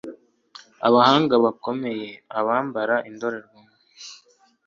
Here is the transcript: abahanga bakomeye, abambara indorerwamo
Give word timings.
abahanga 0.87 1.33
bakomeye, 1.45 2.09
abambara 2.39 2.95
indorerwamo 3.09 3.75